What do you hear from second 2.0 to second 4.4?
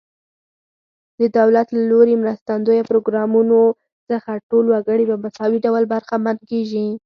مرستندویه پروګرامونو څخه